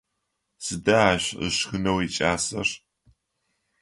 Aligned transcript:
Сыда 0.63 0.97
ащ 1.11 1.23
ышхынэу 1.45 1.99
икӏасэр? 2.05 2.67